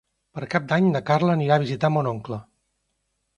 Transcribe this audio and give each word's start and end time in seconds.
Per 0.37 0.45
Cap 0.53 0.63
d'Any 0.71 0.87
na 0.95 1.01
Carla 1.09 1.35
anirà 1.39 1.59
a 1.59 1.63
visitar 1.65 1.93
mon 1.99 2.11
oncle. 2.13 2.41